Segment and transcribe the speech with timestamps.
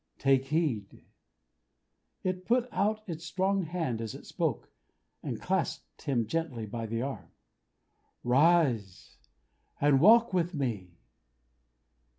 [0.17, 1.05] Take heed!"
[2.23, 4.71] It put out its strong hand as it spoke,
[5.21, 7.27] and clasped him gently by the arm.
[8.23, 9.19] "Rise!
[9.79, 10.97] and walk with me!"